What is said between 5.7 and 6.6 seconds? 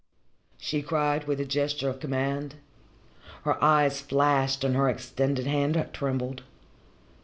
trembled.